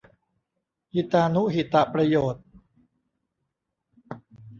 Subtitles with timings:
[0.93, 2.45] หิตานุหิตประโยชน์